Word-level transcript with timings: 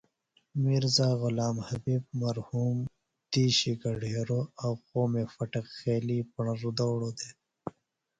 میرزا 0.63 1.09
غلام 1.21 1.57
حبیب 1.69 2.03
مرحوم 2.21 2.77
دِیشی 3.31 3.73
گھڈیروۡ 3.81 4.47
او 4.61 4.71
قومِ 4.87 5.13
فٹک 5.33 5.65
خیلی 5.77 6.19
پݨردوڑہ 6.33 7.09
دےۡ 7.17 7.33